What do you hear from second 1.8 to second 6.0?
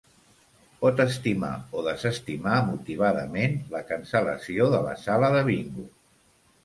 o desestimar, motivadament, la cancel·lació de la sala de bingo.